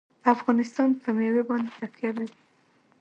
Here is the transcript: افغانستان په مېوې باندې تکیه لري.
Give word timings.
افغانستان 0.33 0.89
په 1.01 1.09
مېوې 1.17 1.43
باندې 1.49 1.71
تکیه 1.79 2.11
لري. 2.17 2.37